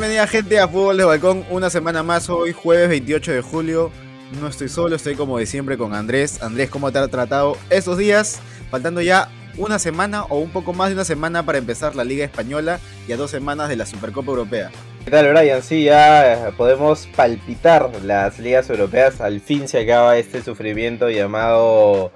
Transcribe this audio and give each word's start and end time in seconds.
Bienvenida 0.00 0.26
gente 0.26 0.58
a 0.58 0.66
Fútbol 0.66 0.96
de 0.96 1.04
Balcón, 1.04 1.44
una 1.50 1.68
semana 1.68 2.02
más 2.02 2.30
hoy, 2.30 2.52
jueves 2.52 2.88
28 2.88 3.32
de 3.32 3.42
julio. 3.42 3.92
No 4.40 4.48
estoy 4.48 4.70
solo, 4.70 4.96
estoy 4.96 5.14
como 5.14 5.36
de 5.36 5.44
siempre 5.44 5.76
con 5.76 5.92
Andrés. 5.92 6.42
Andrés, 6.42 6.70
¿cómo 6.70 6.90
te 6.90 6.98
ha 6.98 7.06
tratado 7.08 7.58
estos 7.68 7.98
días? 7.98 8.40
Faltando 8.70 9.02
ya 9.02 9.28
una 9.58 9.78
semana 9.78 10.22
o 10.24 10.38
un 10.38 10.48
poco 10.52 10.72
más 10.72 10.88
de 10.88 10.94
una 10.94 11.04
semana 11.04 11.44
para 11.44 11.58
empezar 11.58 11.96
la 11.96 12.04
Liga 12.04 12.24
Española 12.24 12.80
y 13.06 13.12
a 13.12 13.18
dos 13.18 13.30
semanas 13.30 13.68
de 13.68 13.76
la 13.76 13.84
Supercopa 13.84 14.30
Europea. 14.30 14.70
¿Qué 15.04 15.10
tal, 15.10 15.28
Brian? 15.34 15.62
Sí, 15.62 15.84
ya 15.84 16.50
podemos 16.56 17.06
palpitar 17.14 17.90
las 18.02 18.38
ligas 18.38 18.70
europeas. 18.70 19.20
Al 19.20 19.42
fin 19.42 19.68
se 19.68 19.80
acaba 19.80 20.16
este 20.16 20.42
sufrimiento 20.42 21.10
llamado 21.10 22.10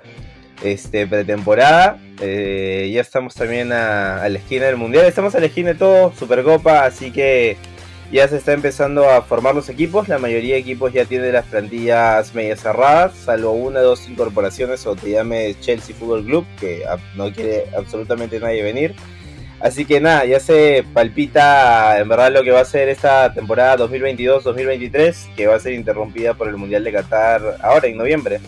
este, 0.62 1.06
pretemporada. 1.06 1.98
Eh, 2.18 2.90
ya 2.94 3.02
estamos 3.02 3.34
también 3.34 3.72
a, 3.72 4.26
la 4.26 4.38
esquina 4.38 4.64
del 4.64 4.78
Mundial. 4.78 5.04
Estamos 5.04 5.34
a 5.34 5.40
la 5.40 5.46
esquina 5.46 5.68
de 5.68 5.74
todo, 5.74 6.14
Supercopa, 6.18 6.86
así 6.86 7.10
que 7.10 7.58
ya 8.12 8.28
se 8.28 8.36
está 8.36 8.52
empezando 8.52 9.08
a 9.08 9.22
formar 9.22 9.54
los 9.54 9.68
equipos. 9.68 10.08
La 10.08 10.18
mayoría 10.18 10.54
de 10.54 10.60
equipos 10.60 10.92
ya 10.92 11.04
tiene 11.04 11.32
las 11.32 11.46
plantillas 11.46 12.34
medio 12.34 12.56
cerradas, 12.56 13.14
salvo 13.16 13.52
una 13.52 13.80
o 13.80 13.84
dos 13.84 14.08
incorporaciones, 14.08 14.86
o 14.86 14.94
te 14.94 15.10
llame 15.10 15.56
Chelsea 15.60 15.94
Football 15.94 16.24
Club, 16.24 16.46
que 16.60 16.84
no 17.16 17.32
quiere 17.32 17.66
absolutamente 17.76 18.38
nadie 18.38 18.62
venir. 18.62 18.94
Así 19.60 19.86
que 19.86 19.98
nada, 20.00 20.26
ya 20.26 20.40
se 20.40 20.84
palpita 20.92 21.98
en 21.98 22.08
verdad 22.08 22.30
lo 22.30 22.42
que 22.42 22.50
va 22.50 22.60
a 22.60 22.64
ser 22.66 22.88
esta 22.90 23.32
temporada 23.32 23.78
2022-2023, 23.88 25.34
que 25.34 25.46
va 25.46 25.56
a 25.56 25.60
ser 25.60 25.72
interrumpida 25.72 26.34
por 26.34 26.48
el 26.48 26.56
Mundial 26.56 26.84
de 26.84 26.92
Qatar 26.92 27.58
ahora 27.62 27.88
en 27.88 27.96
noviembre. 27.96 28.40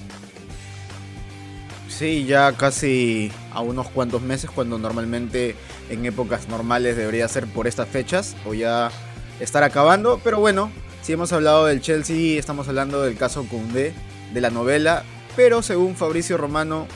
Sí, 1.88 2.26
ya 2.26 2.52
casi 2.52 3.32
a 3.54 3.62
unos 3.62 3.88
cuantos 3.88 4.20
meses, 4.20 4.50
cuando 4.50 4.78
normalmente 4.78 5.54
en 5.88 6.04
épocas 6.04 6.48
normales 6.48 6.98
debería 6.98 7.26
ser 7.28 7.46
por 7.46 7.66
estas 7.66 7.88
fechas, 7.88 8.36
o 8.44 8.52
ya 8.52 8.90
estar 9.40 9.62
acabando. 9.62 10.20
Pero 10.22 10.38
bueno, 10.38 10.70
si 11.02 11.12
hemos 11.12 11.32
hablado 11.32 11.66
del 11.66 11.80
Chelsea, 11.80 12.38
estamos 12.38 12.68
hablando 12.68 13.02
del 13.02 13.16
caso 13.16 13.46
Koundé, 13.48 13.94
de 14.32 14.40
la 14.40 14.50
novela. 14.50 15.04
Pero 15.34 15.62
según 15.62 15.96
Fabricio 15.96 16.36
Romano, 16.36 16.86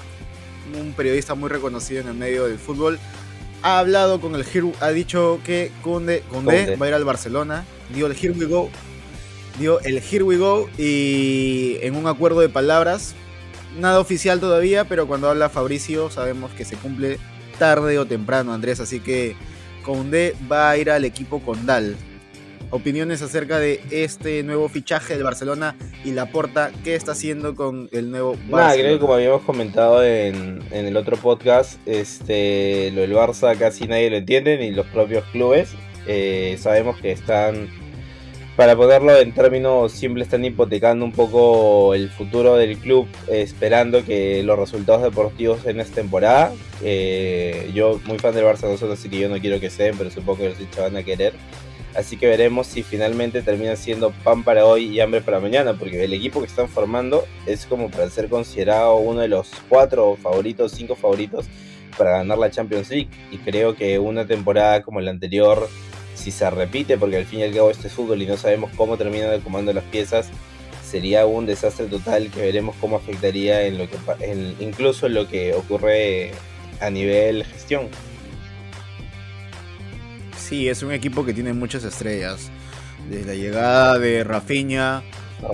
un 0.81 0.93
periodista 0.93 1.35
muy 1.35 1.49
reconocido 1.49 2.01
en 2.01 2.09
el 2.09 2.15
medio 2.15 2.47
del 2.47 2.59
fútbol, 2.59 2.99
ha 3.63 3.79
hablado 3.79 4.21
con 4.21 4.35
el 4.35 4.45
ha 4.81 4.89
dicho 4.91 5.41
que 5.45 5.71
Koundé, 5.83 6.23
va 6.33 6.87
a 6.87 6.89
ir 6.89 6.95
al 6.95 7.05
Barcelona, 7.05 7.65
dio 7.95 8.07
el 8.07 8.13
Here 8.13 8.33
We 8.33 8.47
Go, 8.47 8.71
dio 9.59 9.81
el 9.81 9.99
Here 9.99 10.23
We 10.23 10.39
Go 10.39 10.71
y 10.79 11.77
en 11.83 11.95
un 11.95 12.07
acuerdo 12.07 12.41
de 12.41 12.49
palabras 12.49 13.15
nada 13.79 14.01
oficial 14.01 14.41
todavía, 14.41 14.85
pero 14.85 15.07
cuando 15.07 15.29
habla 15.29 15.49
Fabricio 15.49 16.11
sabemos 16.11 16.51
que 16.53 16.65
se 16.65 16.77
cumple 16.77 17.19
tarde 17.59 17.99
o 17.99 18.07
temprano, 18.07 18.53
Andrés. 18.53 18.81
Así 18.81 19.01
que 19.01 19.37
Conde 19.85 20.35
va 20.51 20.71
a 20.71 20.77
ir 20.77 20.91
al 20.91 21.05
equipo 21.05 21.41
Condal. 21.41 21.97
Opiniones 22.71 23.21
acerca 23.21 23.59
de 23.59 23.81
este 23.91 24.43
nuevo 24.45 24.69
fichaje 24.69 25.15
del 25.15 25.25
Barcelona 25.25 25.77
y 26.05 26.13
la 26.13 26.27
porta, 26.27 26.71
¿qué 26.85 26.95
está 26.95 27.13
haciendo 27.13 27.57
con 27.57 27.89
el 27.91 28.11
nuevo 28.11 28.33
Barcelona? 28.33 28.63
Nada, 28.63 28.75
creo 28.75 28.95
que 28.95 29.01
como 29.01 29.15
habíamos 29.15 29.43
comentado 29.43 30.05
en, 30.05 30.63
el 30.71 30.97
otro 30.97 31.17
podcast, 31.17 31.81
este, 31.87 32.93
lo 32.93 33.01
del 33.01 33.13
Barça 33.13 33.59
casi 33.59 33.89
nadie 33.89 34.09
lo 34.11 34.17
entiende, 34.17 34.57
ni 34.57 34.71
los 34.71 34.87
propios 34.87 35.25
clubes. 35.33 35.73
Eh, 36.07 36.57
sabemos 36.61 36.99
que 37.01 37.11
están 37.11 37.69
para 38.61 38.77
ponerlo 38.77 39.19
en 39.19 39.33
términos 39.33 39.91
simples, 39.91 40.27
están 40.27 40.45
hipotecando 40.45 41.03
un 41.05 41.13
poco 41.13 41.95
el 41.95 42.11
futuro 42.11 42.57
del 42.57 42.77
club, 42.77 43.09
esperando 43.29 44.05
que 44.05 44.43
los 44.43 44.59
resultados 44.59 45.03
deportivos 45.03 45.65
en 45.67 45.81
esta 45.81 45.97
temporada. 45.97 46.53
Eh, 46.83 47.71
yo, 47.75 48.01
muy 48.05 48.19
fan 48.19 48.35
del 48.35 48.45
Barça, 48.45 48.65
nosotros, 48.65 48.99
así 48.99 49.09
que 49.09 49.19
yo 49.19 49.29
no 49.29 49.41
quiero 49.41 49.61
que 49.61 49.71
se 49.71 49.85
den, 49.85 49.97
pero 49.97 50.11
supongo 50.11 50.41
que 50.41 50.49
los 50.51 50.61
hinchas 50.61 50.85
van 50.85 50.97
a 50.99 51.03
querer. 51.03 51.33
Así 51.95 52.17
que 52.17 52.27
veremos 52.27 52.69
si 52.69 52.83
finalmente 52.83 53.43
termina 53.43 53.75
siendo 53.75 54.11
pan 54.11 54.45
para 54.45 54.65
hoy 54.65 54.87
y 54.87 55.01
hambre 55.01 55.21
para 55.21 55.41
mañana, 55.41 55.75
porque 55.75 56.05
el 56.05 56.13
equipo 56.13 56.41
que 56.41 56.47
están 56.47 56.69
formando 56.69 57.25
es 57.47 57.67
como 57.67 57.91
para 57.91 58.09
ser 58.11 58.29
considerado 58.29 58.97
uno 58.97 59.21
de 59.21 59.29
los 59.29 59.51
cuatro 59.69 60.17
favoritos, 60.23 60.73
cinco 60.73 60.95
favoritos 60.95 61.47
para 61.99 62.19
ganar 62.19 62.39
la 62.39 62.51
Champions 62.51 62.91
League. 62.91 63.09
Y 63.33 63.39
creo 63.39 63.75
que 63.75 63.99
una 63.99 64.27
temporada 64.27 64.83
como 64.83 65.01
la 65.01 65.11
anterior 65.11 65.69
si 66.15 66.31
se 66.31 66.49
repite, 66.51 66.99
porque 66.99 67.17
al 67.17 67.25
fin 67.25 67.41
y 67.41 67.45
al 67.45 67.55
cabo 67.55 67.71
este 67.71 67.89
es 67.89 67.95
fútbol 67.95 68.21
y 68.23 68.27
no 68.27 68.37
sabemos 68.37 68.71
cómo 68.77 68.97
terminan 68.97 69.33
el 69.33 69.41
comando 69.41 69.73
las 69.73 69.85
piezas, 69.85 70.29
sería 70.85 71.25
un 71.27 71.47
desastre 71.47 71.87
total 71.87 72.31
que 72.31 72.41
veremos 72.41 72.77
cómo 72.81 72.97
afectaría 72.97 73.63
en 73.67 73.79
lo 73.79 73.89
que 73.89 73.97
incluso 74.61 75.07
en 75.07 75.15
lo 75.15 75.29
que 75.29 75.55
ocurre 75.55 76.33
a 76.81 76.91
nivel 76.91 77.45
gestión. 77.45 77.89
Sí, 80.51 80.69
es 80.69 80.83
un 80.83 80.91
equipo 80.91 81.25
que 81.25 81.33
tiene 81.33 81.53
muchas 81.53 81.85
estrellas. 81.85 82.51
Desde 83.09 83.25
la 83.25 83.35
llegada 83.35 84.01
de 84.01 84.25
Rafinha, 84.25 85.05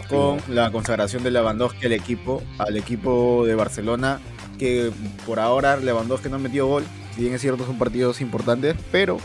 con 0.08 0.40
la 0.48 0.72
consagración 0.72 1.22
de 1.22 1.30
Lewandowski 1.30 1.84
al 1.84 1.92
equipo, 1.92 2.42
al 2.56 2.78
equipo 2.78 3.44
de 3.44 3.54
Barcelona, 3.54 4.20
que 4.58 4.90
por 5.26 5.38
ahora 5.38 5.76
Lewandowski 5.76 6.30
no 6.30 6.36
ha 6.36 6.38
metido 6.38 6.66
gol. 6.66 6.84
Si 7.14 7.20
bien 7.20 7.34
es 7.34 7.42
cierto, 7.42 7.66
son 7.66 7.76
partidos 7.76 8.22
importantes, 8.22 8.74
pero 8.90 9.18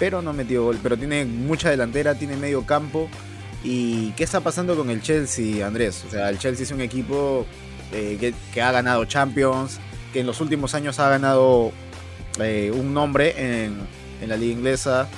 pero 0.00 0.22
no 0.22 0.32
metió 0.32 0.64
gol. 0.64 0.80
Pero 0.82 0.96
tiene 0.96 1.24
mucha 1.24 1.70
delantera, 1.70 2.16
tiene 2.16 2.36
medio 2.36 2.66
campo. 2.66 3.08
¿Y 3.62 4.10
qué 4.14 4.24
está 4.24 4.40
pasando 4.40 4.74
con 4.74 4.90
el 4.90 5.02
Chelsea, 5.02 5.64
Andrés? 5.64 6.04
O 6.08 6.10
sea, 6.10 6.30
el 6.30 6.40
Chelsea 6.40 6.64
es 6.64 6.72
un 6.72 6.80
equipo 6.80 7.46
eh, 7.92 8.34
que, 8.52 8.60
ha 8.60 8.72
ganado 8.72 9.04
Champions, 9.04 9.78
que 10.12 10.18
en 10.18 10.26
los 10.26 10.40
últimos 10.40 10.74
años 10.74 10.98
ha 10.98 11.08
ganado 11.08 11.70
eh, 12.40 12.72
un 12.74 12.92
nombre 12.92 13.34
en, 13.36 13.76
la 14.28 14.36
liga 14.36 14.52
inglesa 14.52 15.08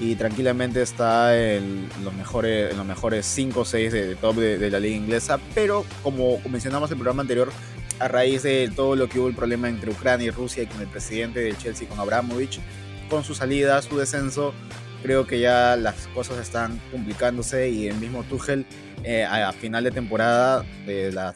y 0.00 0.14
tranquilamente 0.14 0.82
está 0.82 1.36
en 1.36 1.88
los 2.04 2.14
mejores, 2.14 2.70
en 2.70 2.76
los 2.76 2.86
mejores 2.86 3.26
5 3.26 3.60
o 3.60 3.64
6 3.64 3.92
de, 3.92 4.14
top 4.16 4.36
de, 4.36 4.70
la 4.70 4.78
liga 4.78 4.96
inglesa. 4.96 5.38
Pero 5.54 5.84
como 6.02 6.40
mencionamos 6.48 6.90
en 6.90 6.94
el 6.94 6.98
programa 6.98 7.22
anterior, 7.22 7.50
a 7.98 8.08
raíz 8.08 8.42
de 8.44 8.70
todo 8.74 8.94
lo 8.94 9.08
que 9.08 9.18
hubo 9.18 9.28
el 9.28 9.34
problema 9.34 9.68
entre 9.68 9.90
Ucrania 9.90 10.28
y 10.28 10.30
Rusia 10.30 10.62
y 10.62 10.66
con 10.66 10.80
el 10.80 10.86
presidente 10.86 11.40
del 11.40 11.58
Chelsea, 11.58 11.88
con 11.88 11.98
Abramovich, 11.98 12.60
con 13.08 13.24
su 13.24 13.34
salida, 13.34 13.82
su 13.82 13.96
descenso, 13.98 14.54
creo 15.02 15.26
que 15.26 15.40
ya 15.40 15.76
las 15.76 16.06
cosas 16.08 16.38
están 16.38 16.80
complicándose 16.92 17.70
y 17.70 17.88
el 17.88 17.96
mismo 17.96 18.22
Tuchel 18.24 18.66
eh, 19.04 19.24
a, 19.24 19.52
final 19.52 19.84
de 19.84 19.90
temporada 19.90 20.64
de 20.86 21.12
la, 21.12 21.34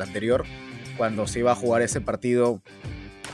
anterior, 0.00 0.44
cuando 0.96 1.26
se 1.26 1.40
iba 1.40 1.52
a 1.52 1.54
jugar 1.54 1.82
ese 1.82 2.00
partido 2.00 2.62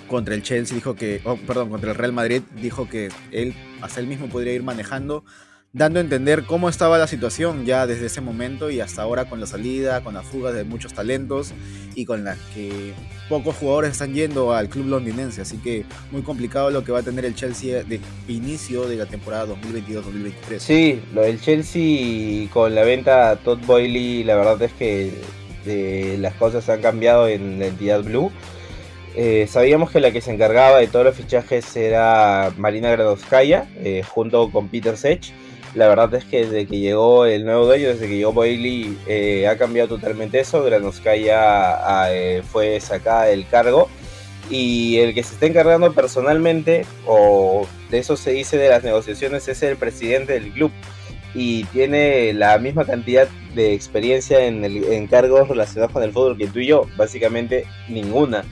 contra 0.08 0.34
el 0.34 0.42
Chelsea, 0.42 0.74
dijo 0.74 0.96
que, 0.96 1.20
oh, 1.24 1.36
perdón, 1.36 1.70
contra 1.70 1.90
el 1.92 1.96
Real 1.96 2.12
Madrid, 2.12 2.42
dijo 2.60 2.88
que 2.88 3.10
él 3.30 3.54
hasta 3.80 4.00
él 4.00 4.06
mismo 4.06 4.28
podría 4.28 4.54
ir 4.54 4.62
manejando 4.62 5.24
dando 5.72 5.98
a 5.98 6.02
entender 6.02 6.44
cómo 6.44 6.68
estaba 6.68 6.96
la 6.96 7.06
situación 7.06 7.66
ya 7.66 7.86
desde 7.86 8.06
ese 8.06 8.20
momento 8.22 8.70
y 8.70 8.80
hasta 8.80 9.02
ahora 9.02 9.26
con 9.26 9.38
la 9.38 9.46
salida, 9.46 10.02
con 10.02 10.14
la 10.14 10.22
fuga 10.22 10.50
de 10.50 10.64
muchos 10.64 10.94
talentos 10.94 11.52
y 11.94 12.06
con 12.06 12.24
la 12.24 12.36
que 12.54 12.94
pocos 13.28 13.54
jugadores 13.56 13.92
están 13.92 14.14
yendo 14.14 14.54
al 14.54 14.68
club 14.68 14.86
londinense, 14.86 15.42
así 15.42 15.58
que 15.58 15.84
muy 16.10 16.22
complicado 16.22 16.70
lo 16.70 16.84
que 16.84 16.92
va 16.92 17.00
a 17.00 17.02
tener 17.02 17.24
el 17.26 17.34
Chelsea 17.34 17.82
de 17.84 18.00
inicio 18.28 18.88
de 18.88 18.96
la 18.96 19.06
temporada 19.06 19.46
2022-2023. 19.54 20.58
Sí, 20.58 21.02
lo 21.12 21.22
del 21.22 21.40
Chelsea 21.40 22.48
con 22.50 22.74
la 22.74 22.82
venta 22.82 23.30
a 23.30 23.36
Todd 23.36 23.58
Boyley, 23.66 24.24
la 24.24 24.36
verdad 24.36 24.62
es 24.62 24.72
que 24.72 25.12
eh, 25.66 26.16
las 26.18 26.34
cosas 26.34 26.66
han 26.70 26.80
cambiado 26.80 27.28
en 27.28 27.58
la 27.58 27.66
entidad 27.66 28.02
Blue. 28.02 28.32
Eh, 29.20 29.48
sabíamos 29.48 29.90
que 29.90 29.98
la 29.98 30.12
que 30.12 30.20
se 30.20 30.32
encargaba 30.32 30.78
de 30.78 30.86
todos 30.86 31.04
los 31.04 31.16
fichajes 31.16 31.76
era 31.76 32.52
Marina 32.56 32.90
Gradovskaya, 32.90 33.66
eh, 33.82 34.04
junto 34.06 34.50
con 34.52 34.68
Peter 34.68 34.96
Sech 34.96 35.32
la 35.74 35.88
verdad 35.88 36.14
es 36.14 36.24
que 36.24 36.44
desde 36.44 36.66
que 36.66 36.78
llegó 36.78 37.26
el 37.26 37.44
nuevo 37.44 37.66
dueño, 37.66 37.88
desde 37.88 38.08
que 38.08 38.16
llegó 38.16 38.32
Bailey, 38.32 38.96
eh, 39.06 39.46
ha 39.46 39.56
cambiado 39.56 39.88
totalmente 39.88 40.40
eso. 40.40 40.62
Granovskaya 40.62 42.10
eh, 42.12 42.42
fue 42.42 42.80
sacada 42.80 43.24
del 43.24 43.46
cargo. 43.46 43.88
Y 44.50 44.98
el 44.98 45.14
que 45.14 45.22
se 45.22 45.34
está 45.34 45.46
encargando 45.46 45.92
personalmente, 45.92 46.86
o 47.06 47.66
de 47.90 47.98
eso 47.98 48.16
se 48.16 48.32
dice 48.32 48.56
de 48.56 48.70
las 48.70 48.82
negociaciones, 48.82 49.46
es 49.46 49.62
el 49.62 49.76
presidente 49.76 50.32
del 50.32 50.52
club. 50.52 50.72
Y 51.34 51.64
tiene 51.64 52.32
la 52.32 52.58
misma 52.58 52.86
cantidad 52.86 53.28
de 53.54 53.74
experiencia 53.74 54.46
en, 54.46 54.64
el, 54.64 54.84
en 54.84 55.06
cargos 55.06 55.48
relacionados 55.48 55.92
con 55.92 56.02
el 56.02 56.12
fútbol 56.12 56.38
que 56.38 56.46
tú 56.46 56.60
y 56.60 56.66
yo. 56.66 56.86
Básicamente 56.96 57.66
ninguna 57.88 58.42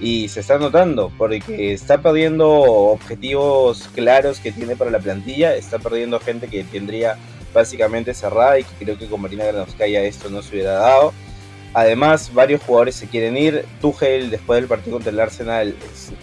y 0.00 0.28
se 0.28 0.40
está 0.40 0.58
notando 0.58 1.10
porque 1.16 1.72
está 1.72 1.98
perdiendo 2.02 2.48
objetivos 2.50 3.88
claros 3.94 4.40
que 4.40 4.52
tiene 4.52 4.76
para 4.76 4.90
la 4.90 4.98
plantilla, 4.98 5.54
está 5.54 5.78
perdiendo 5.78 6.20
gente 6.20 6.48
que 6.48 6.64
tendría 6.64 7.16
básicamente 7.54 8.12
cerrada 8.12 8.58
y 8.58 8.64
que 8.64 8.84
creo 8.84 8.98
que 8.98 9.06
con 9.06 9.22
Marina 9.22 9.44
Granovskaya 9.44 10.02
esto 10.02 10.28
no 10.28 10.42
se 10.42 10.54
hubiera 10.54 10.72
dado. 10.72 11.12
Además, 11.72 12.32
varios 12.32 12.62
jugadores 12.62 12.94
se 12.94 13.06
quieren 13.06 13.36
ir. 13.36 13.66
Tuchel, 13.82 14.30
después 14.30 14.58
del 14.58 14.68
partido 14.68 14.96
contra 14.96 15.12
el 15.12 15.20
Arsenal, 15.20 15.74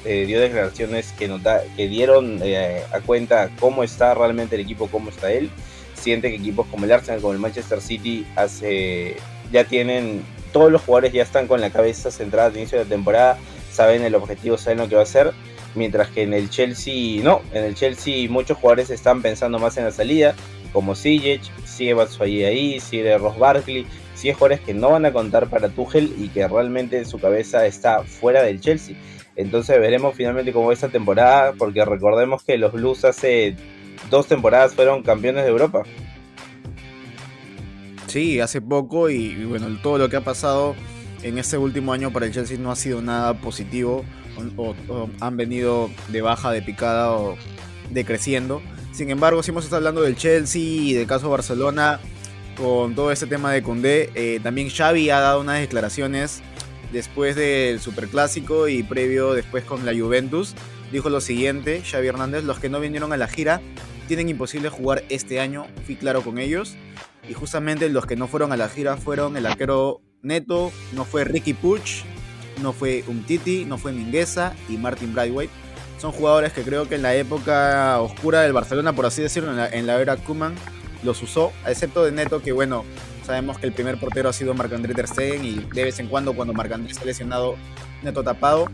eh, 0.04 0.26
dio 0.26 0.42
declaraciones 0.42 1.12
que, 1.12 1.28
nota, 1.28 1.62
que 1.76 1.88
dieron 1.88 2.40
eh, 2.42 2.82
a 2.92 3.00
cuenta 3.02 3.50
cómo 3.60 3.84
está 3.84 4.16
realmente 4.16 4.56
el 4.56 4.62
equipo, 4.62 4.88
cómo 4.88 5.10
está 5.10 5.32
él. 5.32 5.52
Siente 5.94 6.30
que 6.30 6.38
equipos 6.38 6.66
como 6.68 6.86
el 6.86 6.92
Arsenal, 6.92 7.22
como 7.22 7.34
el 7.34 7.40
Manchester 7.40 7.82
City, 7.82 8.26
hace, 8.36 9.16
ya 9.52 9.64
tienen, 9.64 10.24
todos 10.52 10.72
los 10.72 10.82
jugadores 10.82 11.14
ya 11.14 11.22
están 11.22 11.48
con 11.48 11.62
la 11.62 11.70
cabeza 11.70 12.10
centrada 12.10 12.48
al 12.48 12.58
inicio 12.58 12.80
de 12.80 12.86
la 12.86 12.90
temporada 12.90 13.38
saben 13.74 14.04
el 14.04 14.16
objetivo, 14.16 14.58
saben 14.58 14.80
lo 14.80 14.88
que 14.88 14.96
va 14.96 15.02
a 15.02 15.04
hacer. 15.04 15.32
Mientras 15.76 16.10
que 16.10 16.22
en 16.22 16.34
el 16.34 16.50
Chelsea, 16.50 17.24
no, 17.24 17.42
en 17.52 17.64
el 17.64 17.74
Chelsea 17.74 18.30
muchos 18.30 18.58
jugadores 18.58 18.92
están 18.92 19.22
pensando 19.22 19.58
más 19.60 19.78
en 19.78 19.86
la 19.86 19.92
salida. 19.92 20.36
como 20.72 20.96
Sijic, 20.96 21.42
sigue 21.66 21.94
Batshuayi 21.94 22.44
ahí, 22.44 22.80
sigue 22.80 23.18
Ross 23.18 23.38
Barkley, 23.38 23.86
sigue 24.16 24.34
jugadores 24.34 24.62
que 24.62 24.74
no 24.74 24.90
van 24.90 25.06
a 25.06 25.14
contar 25.14 25.48
para 25.48 25.70
Tuchel 25.70 26.14
y 26.18 26.30
que 26.30 26.48
realmente 26.48 26.98
en 26.98 27.06
su 27.06 27.20
cabeza 27.20 27.66
está 27.66 28.04
fuera 28.04 28.42
del 28.42 28.60
Chelsea. 28.60 28.96
Entonces 29.36 29.80
veremos 29.80 30.16
finalmente 30.16 30.52
cómo 30.54 30.72
esta 30.72 30.90
temporada, 30.90 31.54
porque 31.54 31.84
recordemos 31.86 32.44
que 32.44 32.58
los 32.58 32.72
Blues 32.74 33.06
hace 33.06 33.56
dos 34.10 34.28
temporadas 34.28 34.74
fueron 34.74 35.04
campeones 35.04 35.44
de 35.44 35.50
Europa. 35.50 35.84
Sí, 38.08 38.40
hace 38.40 38.62
poco 38.62 39.10
y, 39.10 39.44
bueno, 39.46 39.68
todo 39.82 39.98
lo 39.98 40.08
que 40.08 40.18
ha 40.18 40.22
pasado 40.22 40.76
en 41.24 41.38
este 41.38 41.58
último 41.58 41.94
año 41.94 42.12
para 42.12 42.26
el 42.26 42.34
Chelsea 42.34 42.58
no 42.58 42.72
ha 42.72 42.76
sido 42.76 43.02
nada 43.02 43.34
positivo 43.34 44.06
o, 44.58 44.76
han 45.20 45.38
venido 45.38 45.90
de 46.10 46.22
baja, 46.22 46.52
de 46.52 46.62
picada 46.62 47.14
o 47.14 47.38
decreciendo. 47.92 48.62
Sin 48.92 49.10
embargo, 49.10 49.42
si 49.42 49.52
hemos 49.52 49.64
estado 49.64 49.78
hablando 49.78 50.02
del 50.02 50.16
Chelsea 50.16 50.62
y 50.62 50.94
del 50.94 51.08
caso 51.08 51.30
Barcelona 51.30 52.00
con 52.58 52.94
todo 52.94 53.12
este 53.12 53.26
tema 53.26 53.52
de 53.52 53.64
Condé, 53.64 54.12
eh, 54.14 54.40
también 54.44 54.70
Xavi 54.70 55.10
ha 55.10 55.20
dado 55.20 55.42
unas 55.42 55.60
declaraciones 55.60 56.42
después 56.92 57.36
del 57.36 57.80
Superclásico 57.80 58.68
y 58.68 58.84
previo 58.84 59.34
después 59.34 59.64
con 59.64 59.86
la 59.86 59.94
Juventus. 59.94 60.54
Dijo 60.92 61.10
lo 61.10 61.22
siguiente, 61.22 61.82
Xavi 61.82 62.08
Hernández, 62.08 62.44
los 62.44 62.60
que 62.60 62.70
no 62.70 62.80
vinieron 62.80 63.14
a 63.14 63.18
la 63.18 63.28
gira 63.28 63.62
tienen 64.08 64.30
imposible 64.30 64.70
jugar 64.70 65.04
este 65.10 65.40
año, 65.40 65.66
fui 65.86 65.96
claro 65.96 66.22
con 66.22 66.38
ellos. 66.38 66.76
Y 67.28 67.34
justamente 67.34 67.88
los 67.90 68.06
que 68.06 68.18
no 68.18 68.28
fueron 68.28 68.52
a 68.52 68.58
la 68.58 68.68
gira 68.68 68.98
fueron 68.98 69.38
el 69.38 69.46
arquero 69.46 70.02
Neto, 70.24 70.72
no 70.94 71.04
fue 71.04 71.26
Ricky 71.26 71.54
Puch, 71.54 72.04
no 72.62 72.72
fue 72.72 73.04
Umtiti, 73.08 73.66
no 73.66 73.78
fue 73.78 73.92
Mingueza 73.92 74.54
y 74.70 74.78
Martin 74.78 75.14
Brightway. 75.14 75.50
Son 76.00 76.14
jugadores 76.14 76.54
que 76.54 76.64
creo 76.64 76.88
que 76.88 76.96
en 76.96 77.02
la 77.02 77.14
época 77.14 78.00
oscura 78.00 78.42
del 78.42 78.54
Barcelona, 78.54 78.94
por 78.94 79.06
así 79.06 79.22
decirlo, 79.22 79.52
en 79.52 79.86
la, 79.86 80.02
era 80.02 80.16
Kuman, 80.16 80.56
los 81.04 81.22
usó, 81.22 81.52
excepto 81.68 82.04
de 82.06 82.14
Neto, 82.14 82.42
que 82.42 82.54
bueno, 82.54 82.86
sabemos 83.26 83.60
que 83.60 83.68
el 83.68 83.74
primer 83.74 84.00
portero 84.00 84.30
ha 84.30 84.34
sido 84.34 84.54
Marc-André 84.54 84.94
Ter 84.94 85.08
Stegen 85.08 85.44
y 85.44 85.56
de 85.56 85.84
vez 85.84 86.00
en 86.00 86.08
cuando 86.08 86.34
cuando 86.34 86.54
Marc-André 86.54 86.92
está 86.92 87.06
lesionado, 87.06 87.56
Neto 88.02 88.24
tapado. 88.24 88.70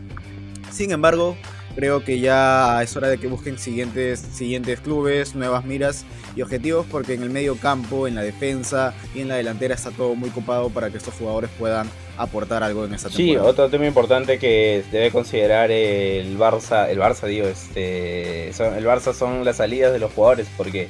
Sin 0.70 0.92
embargo, 0.92 1.36
creo 1.74 2.04
que 2.04 2.20
ya 2.20 2.82
es 2.82 2.96
hora 2.96 3.08
de 3.08 3.18
que 3.18 3.26
busquen 3.26 3.58
siguientes, 3.58 4.20
siguientes 4.20 4.80
clubes, 4.80 5.34
nuevas 5.34 5.64
miras 5.64 6.04
y 6.36 6.42
objetivos, 6.42 6.86
porque 6.90 7.14
en 7.14 7.22
el 7.22 7.30
medio 7.30 7.56
campo, 7.56 8.06
en 8.06 8.14
la 8.14 8.22
defensa 8.22 8.94
y 9.14 9.20
en 9.20 9.28
la 9.28 9.36
delantera 9.36 9.74
está 9.74 9.90
todo 9.90 10.14
muy 10.14 10.30
copado 10.30 10.70
para 10.70 10.90
que 10.90 10.98
estos 10.98 11.14
jugadores 11.14 11.50
puedan 11.58 11.88
aportar 12.16 12.62
algo 12.62 12.84
en 12.84 12.94
esta 12.94 13.08
temporada. 13.08 13.44
Sí, 13.44 13.48
otro 13.48 13.70
tema 13.70 13.86
importante 13.86 14.38
que 14.38 14.84
debe 14.92 15.10
considerar 15.10 15.70
el 15.70 16.38
Barça, 16.38 16.88
el 16.88 16.98
Barça 16.98 17.26
digo, 17.26 17.46
este, 17.46 18.48
el 18.48 18.86
Barça 18.86 19.14
son 19.14 19.44
las 19.44 19.56
salidas 19.56 19.92
de 19.92 19.98
los 19.98 20.12
jugadores, 20.12 20.46
porque 20.56 20.88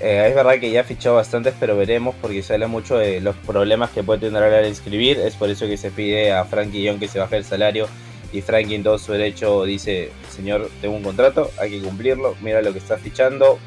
eh, 0.00 0.26
es 0.28 0.34
verdad 0.34 0.58
que 0.58 0.70
ya 0.70 0.80
ha 0.80 0.84
fichado 0.84 1.16
bastantes, 1.16 1.54
pero 1.60 1.76
veremos 1.76 2.14
porque 2.20 2.42
se 2.42 2.54
habla 2.54 2.68
mucho 2.68 2.96
de 2.96 3.20
los 3.20 3.36
problemas 3.36 3.90
que 3.90 4.02
puede 4.02 4.20
tener 4.20 4.42
al 4.42 4.66
inscribir. 4.66 5.18
Es 5.18 5.34
por 5.34 5.50
eso 5.50 5.66
que 5.66 5.76
se 5.76 5.90
pide 5.90 6.32
a 6.32 6.44
Frankie 6.44 6.82
Young 6.82 6.98
que 6.98 7.08
se 7.08 7.18
baje 7.18 7.36
el 7.36 7.44
salario 7.44 7.86
y 8.32 8.40
Frankie 8.42 8.76
en 8.76 8.82
todo 8.82 8.98
su 8.98 9.12
derecho 9.12 9.64
dice, 9.64 10.10
señor, 10.28 10.70
tengo 10.80 10.96
un 10.96 11.02
contrato, 11.02 11.50
hay 11.58 11.70
que 11.70 11.80
cumplirlo, 11.80 12.36
mira 12.40 12.62
lo 12.62 12.72
que 12.72 12.78
estás 12.78 13.00
fichando, 13.00 13.58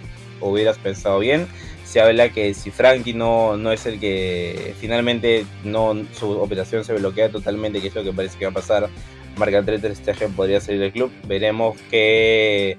hubieras 0.42 0.78
pensado 0.78 1.20
bien. 1.20 1.48
Se 1.86 2.00
habla 2.02 2.30
que 2.30 2.54
si 2.54 2.72
Frankie 2.72 3.14
no, 3.14 3.58
no 3.58 3.72
es 3.72 3.86
el 3.86 4.00
que 4.00 4.74
finalmente 4.80 5.46
no 5.64 5.96
su 6.18 6.32
operación 6.32 6.84
se 6.84 6.94
bloquea 6.94 7.30
totalmente, 7.30 7.82
que 7.82 7.90
es 7.90 7.96
lo 7.96 8.04
que 8.04 8.14
parece 8.14 8.38
que 8.40 8.46
va 8.46 8.52
a 8.52 8.56
pasar, 8.56 8.90
Marca 9.38 9.58
André 9.58 9.96
Stegen 9.96 10.34
podría 10.34 10.62
salir 10.62 10.80
del 10.80 10.92
club. 10.92 11.12
Veremos 11.28 11.78
que 11.90 12.78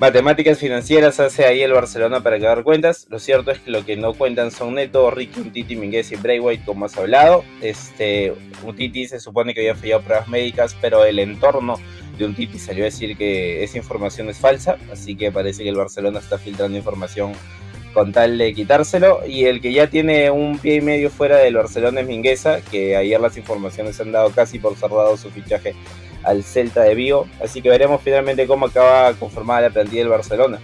matemáticas 0.00 0.58
financieras 0.58 1.20
hace 1.20 1.44
ahí 1.44 1.60
el 1.60 1.74
Barcelona 1.74 2.22
para 2.22 2.38
quedar 2.38 2.64
cuentas. 2.64 3.06
Lo 3.10 3.18
cierto 3.18 3.50
es 3.50 3.58
que 3.58 3.70
lo 3.70 3.84
que 3.84 3.98
no 3.98 4.14
cuentan 4.14 4.50
son 4.50 4.74
Neto, 4.74 5.10
Ricky, 5.10 5.40
Untiti, 5.40 5.76
Minguez 5.76 6.10
y 6.10 6.16
Braithwaite, 6.16 6.64
como 6.64 6.86
has 6.86 6.96
hablado. 6.96 7.44
Este, 7.60 8.32
Untiti 8.64 9.06
se 9.06 9.20
supone 9.20 9.52
que 9.52 9.60
había 9.60 9.74
fallado 9.74 10.00
pruebas 10.00 10.28
médicas, 10.28 10.74
pero 10.80 11.04
el 11.04 11.18
entorno 11.18 11.78
de 12.16 12.24
Untiti 12.24 12.58
salió 12.58 12.84
a 12.84 12.86
decir 12.86 13.14
que 13.18 13.62
esa 13.62 13.76
información 13.76 14.30
es 14.30 14.38
falsa, 14.38 14.78
así 14.90 15.14
que 15.16 15.30
parece 15.30 15.64
que 15.64 15.68
el 15.68 15.76
Barcelona 15.76 16.18
está 16.18 16.38
filtrando 16.38 16.78
información 16.78 17.32
con 17.92 18.10
tal 18.10 18.38
de 18.38 18.54
quitárselo. 18.54 19.26
Y 19.26 19.44
el 19.44 19.60
que 19.60 19.74
ya 19.74 19.88
tiene 19.88 20.30
un 20.30 20.58
pie 20.58 20.76
y 20.76 20.80
medio 20.80 21.10
fuera 21.10 21.36
del 21.36 21.56
Barcelona 21.56 22.00
es 22.00 22.06
Mingueza, 22.06 22.62
que 22.62 22.96
ayer 22.96 23.20
las 23.20 23.36
informaciones 23.36 24.00
han 24.00 24.12
dado 24.12 24.30
casi 24.30 24.58
por 24.58 24.76
cerrado 24.76 25.18
su 25.18 25.30
fichaje 25.30 25.74
al 26.24 26.42
Celta 26.44 26.82
de 26.82 26.94
Vigo. 26.94 27.26
Así 27.42 27.62
que 27.62 27.68
veremos 27.68 28.00
finalmente 28.02 28.46
cómo 28.46 28.66
acaba 28.66 29.12
conformada 29.14 29.62
la 29.62 29.70
plantilla 29.70 30.02
del 30.02 30.10
Barcelona. 30.10 30.58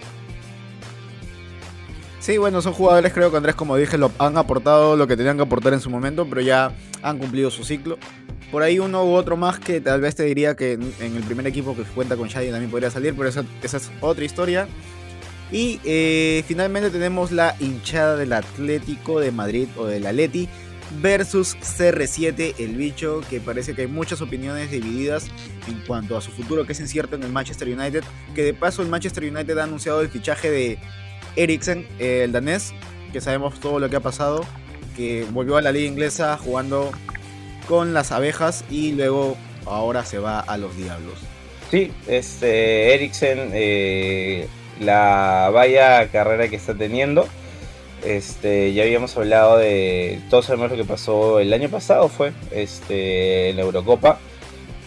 Sí, 2.26 2.38
bueno, 2.38 2.60
son 2.60 2.72
jugadores, 2.72 3.12
creo 3.12 3.30
que 3.30 3.36
Andrés, 3.36 3.54
como 3.54 3.76
dije, 3.76 3.98
lo, 3.98 4.10
han 4.18 4.36
aportado 4.36 4.96
lo 4.96 5.06
que 5.06 5.16
tenían 5.16 5.36
que 5.36 5.44
aportar 5.44 5.72
en 5.74 5.80
su 5.80 5.90
momento, 5.90 6.26
pero 6.28 6.40
ya 6.40 6.72
han 7.00 7.18
cumplido 7.18 7.52
su 7.52 7.62
ciclo. 7.62 7.98
Por 8.50 8.64
ahí 8.64 8.80
uno 8.80 9.04
u 9.04 9.12
otro 9.12 9.36
más 9.36 9.60
que 9.60 9.80
tal 9.80 10.00
vez 10.00 10.16
te 10.16 10.24
diría 10.24 10.56
que 10.56 10.72
en, 10.72 10.92
el 11.00 11.22
primer 11.22 11.46
equipo 11.46 11.76
que 11.76 11.82
cuenta 11.82 12.16
con 12.16 12.26
Shadi 12.26 12.50
también 12.50 12.68
podría 12.68 12.90
salir, 12.90 13.14
pero 13.16 13.28
esa, 13.28 13.44
es 13.62 13.90
otra 14.00 14.24
historia. 14.24 14.66
Y 15.52 15.78
eh, 15.84 16.42
finalmente 16.48 16.90
tenemos 16.90 17.30
la 17.30 17.54
hinchada 17.60 18.16
del 18.16 18.32
Atlético 18.32 19.20
de 19.20 19.30
Madrid 19.30 19.68
o 19.76 19.86
del 19.86 20.04
Atleti 20.04 20.48
versus 21.00 21.56
CR7, 21.58 22.54
el 22.58 22.76
bicho, 22.76 23.22
que 23.28 23.40
parece 23.40 23.74
que 23.74 23.82
hay 23.82 23.88
muchas 23.88 24.20
opiniones 24.20 24.70
divididas 24.70 25.28
en 25.68 25.80
cuanto 25.86 26.16
a 26.16 26.20
su 26.20 26.30
futuro, 26.30 26.66
que 26.66 26.72
es 26.72 26.80
incierto 26.80 27.16
en 27.16 27.22
el 27.22 27.32
Manchester 27.32 27.68
United, 27.68 28.04
que 28.34 28.42
de 28.42 28.54
paso 28.54 28.82
el 28.82 28.88
Manchester 28.88 29.24
United 29.24 29.58
ha 29.58 29.64
anunciado 29.64 30.00
el 30.00 30.08
fichaje 30.08 30.50
de 30.50 30.78
Eriksen, 31.36 31.86
el 31.98 32.32
danés, 32.32 32.72
que 33.12 33.20
sabemos 33.20 33.60
todo 33.60 33.78
lo 33.78 33.90
que 33.90 33.96
ha 33.96 34.00
pasado, 34.00 34.44
que 34.96 35.26
volvió 35.30 35.56
a 35.56 35.62
la 35.62 35.72
liga 35.72 35.86
inglesa 35.86 36.38
jugando 36.38 36.90
con 37.68 37.92
las 37.92 38.12
abejas 38.12 38.64
y 38.70 38.92
luego 38.92 39.36
ahora 39.66 40.04
se 40.04 40.18
va 40.18 40.40
a 40.40 40.56
los 40.56 40.76
diablos. 40.76 41.18
Sí, 41.70 41.92
este 42.06 42.94
Eriksen, 42.94 43.50
eh, 43.52 44.48
la 44.80 45.50
vaya 45.52 46.08
carrera 46.08 46.48
que 46.48 46.56
está 46.56 46.74
teniendo 46.74 47.28
este, 48.06 48.72
ya 48.72 48.84
habíamos 48.84 49.16
hablado 49.16 49.58
de. 49.58 50.20
Todos 50.30 50.46
sabemos 50.46 50.70
lo 50.70 50.76
que 50.76 50.84
pasó 50.84 51.40
el 51.40 51.52
año 51.52 51.68
pasado, 51.68 52.08
fue 52.08 52.32
este, 52.52 53.50
en 53.50 53.56
la 53.56 53.62
Eurocopa. 53.62 54.18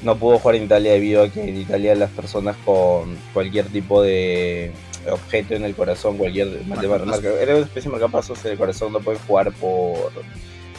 No 0.03 0.17
pudo 0.17 0.39
jugar 0.39 0.55
en 0.55 0.63
Italia 0.63 0.93
debido 0.93 1.23
a 1.23 1.29
que 1.29 1.41
en 1.41 1.57
Italia 1.57 1.93
las 1.95 2.09
personas 2.11 2.55
con 2.63 3.17
cualquier 3.33 3.65
tipo 3.65 4.01
de 4.01 4.71
objeto 5.11 5.55
en 5.55 5.65
el 5.65 5.75
corazón, 5.75 6.17
cualquier 6.17 6.47
era 6.47 7.55
una 7.55 7.65
especie 7.65 7.83
de 7.83 7.89
marcapasos 7.89 8.43
en 8.45 8.51
el 8.51 8.57
corazón, 8.57 8.93
no 8.93 9.01
pueden 9.01 9.19
jugar 9.27 9.51
por 9.53 10.11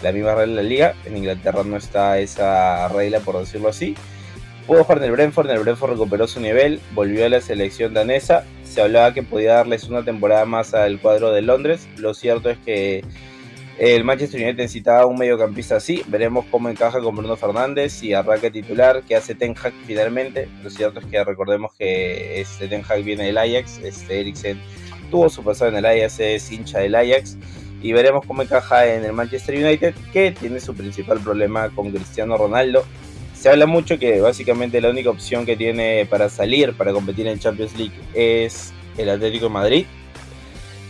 la 0.03 0.13
misma 0.13 0.35
regla 0.35 0.57
de 0.57 0.63
la 0.63 0.69
liga. 0.69 0.95
En 1.05 1.19
Inglaterra 1.19 1.63
no 1.65 1.77
está 1.77 2.19
esa 2.19 2.89
regla, 2.89 3.21
por 3.21 3.39
decirlo 3.39 3.69
así. 3.69 3.95
Pudo 4.67 4.85
jugar 4.85 4.99
en 4.99 5.05
el 5.05 5.13
Brentford, 5.13 5.51
en 5.51 5.57
el 5.57 5.63
Brentford 5.63 5.91
recuperó 5.91 6.27
su 6.27 6.41
nivel, 6.41 6.81
volvió 6.95 7.27
a 7.27 7.29
la 7.29 7.41
selección 7.41 7.93
danesa 7.93 8.45
se 8.71 8.81
hablaba 8.81 9.13
que 9.13 9.25
podía 9.25 9.55
darles 9.55 9.85
una 9.85 10.05
temporada 10.05 10.45
más 10.45 10.75
al 10.75 11.01
cuadro 11.01 11.33
de 11.33 11.43
Londres. 11.43 11.89
Lo 11.97 12.15
cierto 12.15 12.51
es 12.51 12.59
que 12.59 13.05
el 13.79 14.05
Manchester 14.05 14.41
United 14.41 14.59
necesitaba 14.59 15.07
un 15.07 15.19
mediocampista 15.19 15.77
así. 15.77 16.05
Veremos 16.07 16.45
cómo 16.51 16.69
encaja 16.69 17.01
con 17.01 17.17
Bruno 17.17 17.37
Fernández 17.37 18.01
y 18.05 18.13
arranca 18.13 18.49
titular, 18.51 19.03
que 19.03 19.17
hace 19.17 19.35
Ten 19.35 19.57
Hag 19.61 19.73
finalmente. 19.87 20.49
Lo 20.63 20.71
cierto 20.71 21.01
es 21.01 21.07
que 21.07 21.25
recordemos 21.25 21.73
que 21.75 22.41
este 22.41 22.69
Ten 22.69 22.85
Hag 22.89 23.03
viene 23.03 23.25
del 23.27 23.39
Ajax. 23.39 23.79
Este 23.79 24.21
Eriksen 24.21 24.61
tuvo 25.11 25.29
su 25.29 25.43
pasado 25.43 25.73
en 25.73 25.79
el 25.79 25.87
Ajax, 25.87 26.21
es 26.21 26.53
hincha 26.53 26.79
del 26.79 26.95
Ajax. 26.95 27.39
Y 27.83 27.93
veremos 27.93 28.25
cómo 28.25 28.43
encaja 28.43 28.87
en 28.87 29.05
el 29.05 29.13
Manchester 29.13 29.57
United, 29.57 29.95
que 30.13 30.31
tiene 30.31 30.61
su 30.61 30.75
principal 30.75 31.19
problema 31.19 31.71
con 31.71 31.91
Cristiano 31.91 32.37
Ronaldo 32.37 32.85
se 33.41 33.49
habla 33.49 33.65
mucho 33.65 33.99
que 33.99 34.21
básicamente 34.21 34.83
la 34.83 34.91
única 34.91 35.09
opción 35.09 35.47
que 35.47 35.57
tiene 35.57 36.05
para 36.05 36.29
salir, 36.29 36.75
para 36.75 36.93
competir 36.93 37.27
en 37.27 37.39
Champions 37.39 37.75
League, 37.75 37.95
es 38.13 38.75
el 38.99 39.09
Atlético 39.09 39.47
de 39.47 39.51
Madrid. 39.51 39.87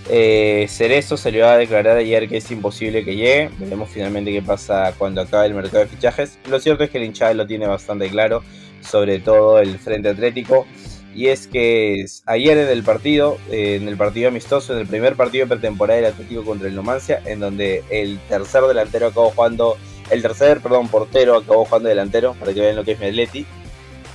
Eh, 0.08 0.66
Cerezo 0.68 1.16
salió 1.16 1.48
a 1.48 1.56
declarar 1.56 1.96
ayer 1.96 2.28
que 2.28 2.38
es 2.38 2.50
imposible 2.50 3.04
que 3.04 3.14
llegue. 3.14 3.50
Veremos 3.60 3.88
finalmente 3.90 4.32
qué 4.32 4.42
pasa 4.42 4.92
cuando 4.98 5.20
acabe 5.20 5.46
el 5.46 5.54
mercado 5.54 5.84
de 5.84 5.86
fichajes. 5.86 6.40
Lo 6.48 6.58
cierto 6.58 6.82
es 6.82 6.90
que 6.90 6.98
el 6.98 7.04
hinchado 7.04 7.34
lo 7.34 7.46
tiene 7.46 7.68
bastante 7.68 8.10
claro, 8.10 8.42
sobre 8.80 9.20
todo 9.20 9.60
el 9.60 9.78
Frente 9.78 10.08
Atlético. 10.08 10.66
Y 11.14 11.28
es 11.28 11.46
que 11.46 12.04
ayer 12.26 12.58
en 12.58 12.68
el 12.68 12.82
partido, 12.82 13.38
en 13.52 13.86
el 13.86 13.96
partido 13.96 14.26
amistoso, 14.26 14.72
en 14.72 14.80
el 14.80 14.88
primer 14.88 15.14
partido 15.14 15.46
de 15.46 15.50
pretemporada 15.50 16.00
del 16.00 16.12
Atlético 16.12 16.44
contra 16.44 16.66
el 16.66 16.74
Numancia, 16.74 17.22
en 17.26 17.38
donde 17.38 17.84
el 17.90 18.18
tercer 18.28 18.64
delantero 18.64 19.06
acabó 19.06 19.30
jugando 19.30 19.76
el 20.10 20.22
tercer, 20.22 20.60
perdón, 20.60 20.88
portero 20.88 21.36
acabó 21.36 21.64
jugando 21.64 21.88
delantero, 21.88 22.34
para 22.34 22.52
que 22.52 22.60
vean 22.60 22.76
lo 22.76 22.84
que 22.84 22.92
es 22.92 23.00
mi 23.00 23.06
Atleti. 23.06 23.46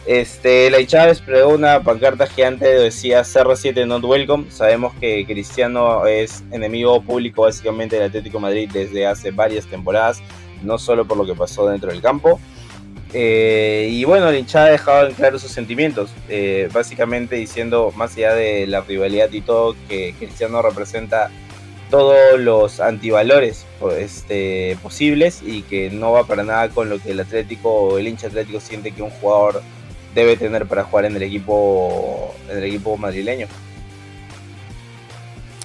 Este, 0.05 0.69
la 0.69 0.79
hinchada 0.79 1.07
desplegó 1.07 1.49
una 1.49 1.81
pancarta 1.81 2.27
gigante 2.27 2.65
que 2.65 2.71
decía 2.71 3.21
CR7 3.21 3.87
not 3.87 4.03
welcome. 4.03 4.45
Sabemos 4.51 4.93
que 4.99 5.25
Cristiano 5.25 6.05
es 6.05 6.43
enemigo 6.51 7.01
público 7.01 7.41
básicamente 7.41 7.95
del 7.95 8.05
Atlético 8.05 8.39
Madrid 8.39 8.69
desde 8.71 9.07
hace 9.07 9.31
varias 9.31 9.65
temporadas, 9.65 10.21
no 10.61 10.77
solo 10.77 11.05
por 11.05 11.17
lo 11.17 11.25
que 11.25 11.33
pasó 11.33 11.67
dentro 11.67 11.89
del 11.89 12.01
campo. 12.01 12.39
Eh, 13.13 13.87
y 13.91 14.03
bueno, 14.03 14.29
la 14.29 14.37
hinchada 14.37 14.67
ha 14.67 14.71
dejado 14.71 15.07
en 15.07 15.13
claro 15.13 15.39
sus 15.39 15.51
sentimientos, 15.51 16.11
eh, 16.29 16.69
básicamente 16.71 17.35
diciendo, 17.35 17.91
más 17.95 18.15
allá 18.17 18.35
de 18.35 18.67
la 18.67 18.81
rivalidad 18.81 19.31
y 19.31 19.41
todo, 19.41 19.75
que 19.87 20.13
Cristiano 20.19 20.61
representa 20.61 21.31
todos 21.89 22.39
los 22.39 22.79
antivalores 22.79 23.64
este, 23.97 24.77
posibles 24.81 25.41
y 25.45 25.61
que 25.63 25.89
no 25.89 26.11
va 26.11 26.25
para 26.25 26.43
nada 26.43 26.69
con 26.69 26.89
lo 26.89 26.99
que 26.99 27.11
el 27.11 27.19
Atlético 27.19 27.71
o 27.71 27.97
el 27.97 28.07
hincha 28.07 28.27
Atlético 28.27 28.59
siente 28.59 28.91
que 28.91 29.01
un 29.01 29.09
jugador 29.09 29.61
debe 30.13 30.37
tener 30.37 30.65
para 30.65 30.85
jugar 30.85 31.05
en 31.05 31.15
el 31.15 31.23
equipo 31.23 32.33
en 32.49 32.57
el 32.57 32.63
equipo 32.63 32.97
madrileño. 32.97 33.47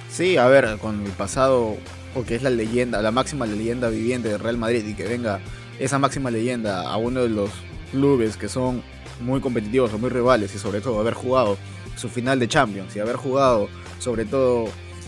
Sí, 0.09 0.37
a 0.37 0.47
ver, 0.47 0.77
con 0.79 1.05
el 1.05 1.11
pasado, 1.13 1.77
porque 2.13 2.35
es 2.35 2.43
la 2.43 2.49
leyenda, 2.49 3.01
la 3.01 3.11
máxima 3.11 3.45
leyenda 3.45 3.89
viviente 3.89 4.27
de 4.27 4.37
Real 4.37 4.57
Madrid 4.57 4.85
y 4.85 4.93
que 4.93 5.05
venga 5.05 5.39
esa 5.79 5.99
máxima 5.99 6.29
leyenda 6.29 6.81
a 6.81 6.97
uno 6.97 7.21
de 7.21 7.29
los 7.29 7.49
clubes 7.91 8.35
que 8.35 8.49
son 8.49 8.83
muy 9.21 9.39
competitivos 9.39 9.93
o 9.93 9.97
muy 9.97 10.09
rivales 10.09 10.53
y 10.53 10.59
sobre 10.59 10.81
todo 10.81 10.99
haber 10.99 11.13
jugado 11.13 11.57
su 11.95 12.09
final 12.09 12.39
de 12.39 12.47
Champions 12.47 12.95
y 12.95 12.99
haber 12.99 13.15
jugado 13.15 13.69
sobre 13.99 14.25
todo 14.25 14.65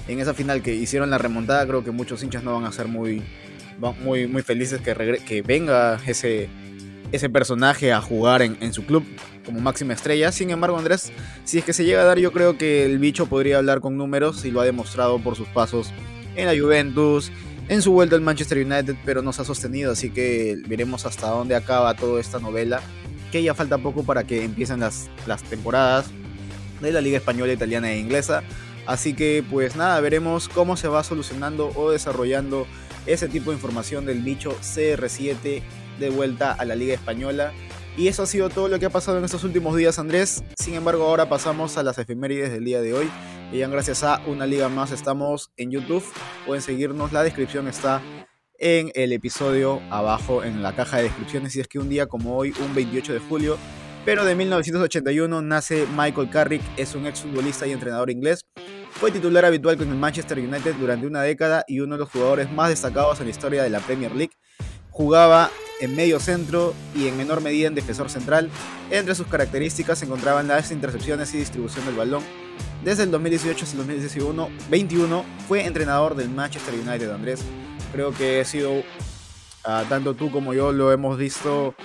en 0.08 0.20
esa 0.20 0.34
final 0.34 0.62
que 0.62 0.74
hicieron 0.74 1.10
la 1.10 1.18
remontada, 1.18 1.66
creo 1.66 1.84
que 1.84 1.92
muchos 1.92 2.24
hinchas 2.24 2.44
no 2.44 2.54
van 2.54 2.66
a 2.66 2.72
ser 2.72 2.88
muy, 2.88 3.22
muy, 4.04 4.28
muy 4.28 4.42
felices 4.42 4.82
que, 4.82 5.42
venga 5.42 6.00
ese, 6.06 6.50
ese 7.12 7.30
personaje 7.30 7.94
a 7.94 8.02
jugar 8.02 8.42
en, 8.42 8.74
su 8.74 8.86
club 8.86 9.06
como 9.46 9.60
máxima 9.60 9.94
estrella. 9.94 10.32
Sin 10.32 10.50
embargo, 10.50 10.78
Andrés, 10.78 11.12
si 11.44 11.60
es 11.60 11.64
que 11.64 11.74
se 11.74 11.86
llega 11.86 12.02
a 12.02 12.06
dar, 12.06 12.20
yo 12.20 12.32
creo 12.32 12.58
que 12.58 12.86
el 12.86 13.00
bicho 13.00 13.28
podría 13.28 13.58
hablar 13.58 13.80
con 13.80 13.98
números 13.98 14.46
y 14.46 14.52
lo 14.52 14.62
ha 14.62 14.66
demostrado 14.66 15.20
por 15.20 15.36
sus 15.36 15.48
pasos 15.50 15.92
en 16.36 16.48
la 16.48 16.60
Juventus, 16.60 17.32
en 17.70 17.82
su 17.82 17.92
vuelta 17.92 18.16
al 18.16 18.22
Manchester 18.22 18.58
United, 18.58 18.96
pero 19.06 19.22
no 19.22 19.32
se 19.32 19.44
ha 19.44 19.46
sostenido, 19.46 19.92
así 19.92 20.10
que 20.10 20.58
veremos 20.68 21.06
hasta 21.06 21.28
dónde 21.28 21.56
acaba 21.56 21.94
toda 21.96 22.20
esta 22.20 22.40
novela, 22.40 22.82
que 23.32 23.42
ya 23.42 23.54
falta 23.54 23.78
poco 23.78 24.04
para 24.04 24.24
que 24.24 24.44
empiecen 24.44 24.80
las, 24.80 25.10
las 25.28 25.44
temporadas 25.44 26.08
de 26.82 26.92
la 26.92 27.02
Liga 27.02 27.18
Española, 27.18 27.54
Italiana 27.54 27.92
e 27.92 28.00
Inglesa. 28.00 28.44
Así 28.86 29.14
que 29.14 29.44
pues 29.50 29.76
nada, 29.76 30.00
veremos 30.02 30.50
cómo 30.50 30.76
se 30.78 30.88
va 30.88 31.04
solucionando 31.04 31.72
o 31.76 31.92
desarrollando 31.92 32.68
ese 33.06 33.28
tipo 33.28 33.52
de 33.52 33.56
información 33.56 34.06
del 34.06 34.22
bicho 34.22 34.58
CR7 34.62 35.62
de 36.00 36.10
vuelta 36.10 36.52
a 36.52 36.66
la 36.66 36.76
Liga 36.76 36.94
Española. 36.94 37.54
Y 37.96 38.08
eso 38.08 38.24
ha 38.24 38.26
sido 38.26 38.50
todo 38.50 38.68
lo 38.68 38.80
que 38.80 38.88
ha 38.88 38.90
pasado 38.90 39.20
en 39.20 39.26
estos 39.26 39.44
últimos 39.44 39.76
días, 39.76 40.00
Andrés. 40.00 40.44
Sin 40.60 40.74
embargo, 40.74 41.04
ahora 41.04 41.30
pasamos 41.30 41.78
a 41.78 41.84
las 41.84 41.98
efemérides 42.00 42.52
del 42.52 42.66
día 42.66 42.82
de 42.82 42.94
hoy. 42.94 43.10
Y 43.52 43.60
ya 43.60 43.68
gracias 43.68 44.04
a 44.04 44.20
una 44.26 44.48
liga 44.48 44.68
más 44.68 44.92
estamos 44.92 45.52
en 45.58 45.70
YouTube. 45.70 46.04
Pueden 46.48 46.64
seguirnos, 46.64 47.14
la 47.14 47.22
descripción 47.22 47.68
está 47.68 48.02
en 48.58 48.92
el 48.96 49.14
episodio 49.14 49.80
abajo 49.92 50.44
en 50.44 50.64
la 50.64 50.76
caja 50.76 50.98
de 50.98 51.04
descripciones. 51.04 51.56
Y 51.56 51.60
es 51.60 51.68
que 51.68 51.78
un 51.78 51.88
día 51.88 52.08
como 52.08 52.36
hoy, 52.36 52.52
un 52.66 52.74
28 52.74 53.14
de 53.14 53.20
julio, 53.20 53.58
pero 54.06 54.26
de 54.26 54.36
1981 54.36 55.42
nace 55.44 55.86
Michael 55.96 56.30
Carrick, 56.32 56.64
es 56.78 56.96
un 56.96 57.06
exfutbolista 57.06 57.68
y 57.68 57.74
entrenador 57.74 58.10
inglés. 58.10 58.42
Fue 59.04 59.12
titular 59.12 59.44
habitual 59.44 59.76
con 59.76 59.90
el 59.90 59.98
Manchester 59.98 60.40
United 60.40 60.76
durante 60.76 61.06
una 61.06 61.22
década 61.22 61.66
y 61.68 61.82
uno 61.82 61.96
de 61.96 62.00
los 62.00 62.10
jugadores 62.10 62.50
más 62.50 62.70
destacados 62.70 63.20
en 63.20 63.26
la 63.26 63.32
historia 63.32 63.62
de 63.62 63.70
la 63.70 63.82
Premier 63.82 64.16
League. 64.16 64.32
Jugaba 64.92 65.52
en 65.82 65.94
medio 65.94 66.22
centro 66.22 66.74
y 66.96 67.10
en 67.10 67.18
menor 67.18 67.42
medida 67.42 67.68
en 67.68 67.76
defensor 67.76 68.10
central. 68.10 68.50
Entre 68.92 69.14
sus 69.14 69.28
características 69.28 70.00
se 70.00 70.06
encontraban 70.06 70.48
las 70.48 70.72
intercepciones 70.72 71.34
y 71.34 71.38
distribución 71.38 71.86
del 71.86 71.96
balón. 71.96 72.24
Desde 72.86 73.04
el 73.04 73.12
2018 73.12 73.66
hasta 73.66 73.78
el 73.78 73.88
2021 73.88 75.26
fue 75.50 75.66
entrenador 75.66 76.16
del 76.16 76.30
Manchester 76.30 76.74
United, 76.74 77.12
Andrés. 77.12 77.42
Creo 77.92 78.14
que 78.14 78.40
ha 78.40 78.46
sido, 78.46 78.84
ah, 79.66 79.84
tanto 79.90 80.14
tú 80.14 80.32
como 80.32 80.54
yo 80.54 80.72
lo 80.72 80.94
hemos 80.94 81.18
visto 81.18 81.76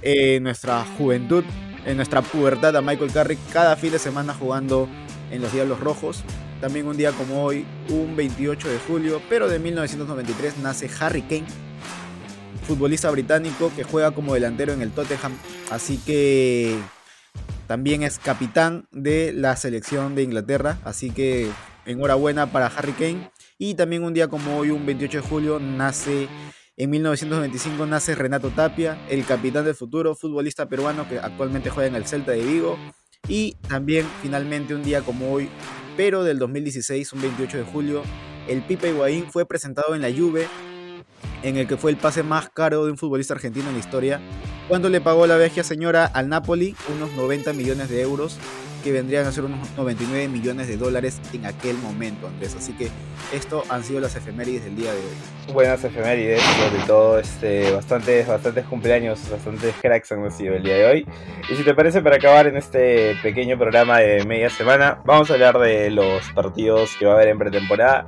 en 0.00 0.42
nuestra 0.42 0.86
juventud, 0.96 1.44
en 1.84 1.96
nuestra 1.96 2.22
pubertad 2.22 2.74
a 2.74 2.80
Michael 2.80 3.12
Carrick 3.12 3.38
cada 3.52 3.76
fin 3.76 3.92
de 3.92 3.98
semana 3.98 4.32
jugando 4.32 4.88
en 5.30 5.42
los 5.42 5.52
Diablos 5.52 5.78
Rojos. 5.78 6.24
También 6.62 6.86
un 6.86 6.96
día 6.96 7.10
como 7.10 7.42
hoy, 7.42 7.66
un 7.88 8.14
28 8.14 8.68
de 8.68 8.78
julio, 8.78 9.20
pero 9.28 9.48
de 9.48 9.58
1993, 9.58 10.58
nace 10.58 10.88
Harry 11.00 11.22
Kane, 11.22 11.44
futbolista 12.68 13.10
británico 13.10 13.72
que 13.74 13.82
juega 13.82 14.12
como 14.12 14.32
delantero 14.32 14.72
en 14.72 14.80
el 14.80 14.92
Tottenham. 14.92 15.36
Así 15.72 15.98
que 15.98 16.78
también 17.66 18.04
es 18.04 18.20
capitán 18.20 18.86
de 18.92 19.32
la 19.32 19.56
selección 19.56 20.14
de 20.14 20.22
Inglaterra. 20.22 20.78
Así 20.84 21.10
que 21.10 21.50
enhorabuena 21.84 22.52
para 22.52 22.66
Harry 22.66 22.92
Kane. 22.92 23.32
Y 23.58 23.74
también 23.74 24.04
un 24.04 24.14
día 24.14 24.28
como 24.28 24.56
hoy, 24.56 24.70
un 24.70 24.86
28 24.86 25.20
de 25.20 25.28
julio, 25.28 25.58
nace 25.58 26.28
en 26.76 26.90
1995 26.90 27.86
nace 27.86 28.14
Renato 28.14 28.50
Tapia, 28.50 29.04
el 29.10 29.26
capitán 29.26 29.64
del 29.64 29.74
futuro, 29.74 30.14
futbolista 30.14 30.68
peruano 30.68 31.08
que 31.08 31.18
actualmente 31.18 31.70
juega 31.70 31.88
en 31.88 31.96
el 31.96 32.06
Celta 32.06 32.30
de 32.30 32.44
Vigo. 32.44 32.78
Y 33.28 33.56
también 33.68 34.06
finalmente 34.22 34.74
un 34.74 34.82
día 34.82 35.02
como 35.02 35.32
hoy, 35.32 35.48
pero 35.96 36.24
del 36.24 36.38
2016, 36.38 37.12
un 37.12 37.22
28 37.22 37.58
de 37.58 37.64
julio, 37.64 38.02
el 38.48 38.62
Pipe 38.62 38.88
Higuaín 38.88 39.30
fue 39.30 39.46
presentado 39.46 39.94
en 39.94 40.02
la 40.02 40.12
Juve, 40.12 40.46
en 41.42 41.56
el 41.56 41.66
que 41.66 41.76
fue 41.76 41.90
el 41.90 41.96
pase 41.96 42.22
más 42.22 42.48
caro 42.50 42.84
de 42.84 42.90
un 42.90 42.98
futbolista 42.98 43.34
argentino 43.34 43.68
en 43.68 43.74
la 43.74 43.80
historia, 43.80 44.20
cuando 44.68 44.88
le 44.88 45.00
pagó 45.00 45.26
la 45.26 45.36
vieja 45.36 45.62
señora 45.62 46.06
al 46.06 46.28
Napoli 46.28 46.74
unos 46.94 47.12
90 47.12 47.52
millones 47.52 47.88
de 47.88 48.00
euros 48.00 48.38
que 48.82 48.92
vendrían 48.92 49.26
a 49.26 49.32
ser 49.32 49.44
unos 49.44 49.70
99 49.76 50.28
millones 50.28 50.68
de 50.68 50.76
dólares 50.76 51.20
en 51.32 51.46
aquel 51.46 51.76
momento, 51.78 52.26
Andrés. 52.26 52.54
Así 52.56 52.72
que 52.72 52.88
esto 53.32 53.64
han 53.68 53.84
sido 53.84 54.00
las 54.00 54.14
efemérides 54.16 54.64
del 54.64 54.76
día 54.76 54.92
de 54.92 54.98
hoy. 54.98 55.52
Buenas 55.52 55.82
efemérides, 55.84 56.42
sobre 56.42 56.86
todo 56.86 57.18
este, 57.18 57.72
bastantes, 57.72 58.26
bastantes 58.26 58.64
cumpleaños, 58.66 59.20
bastantes 59.30 59.74
cracks 59.80 60.12
han 60.12 60.22
nacido 60.22 60.54
el 60.54 60.62
día 60.62 60.76
de 60.76 60.86
hoy. 60.86 61.06
Y 61.50 61.56
si 61.56 61.64
te 61.64 61.74
parece, 61.74 62.02
para 62.02 62.16
acabar 62.16 62.46
en 62.46 62.56
este 62.56 63.16
pequeño 63.22 63.58
programa 63.58 63.98
de 63.98 64.24
media 64.24 64.50
semana, 64.50 65.00
vamos 65.04 65.30
a 65.30 65.34
hablar 65.34 65.58
de 65.58 65.90
los 65.90 66.30
partidos 66.32 66.96
que 66.98 67.06
va 67.06 67.12
a 67.12 67.14
haber 67.16 67.28
en 67.28 67.38
pretemporada. 67.38 68.06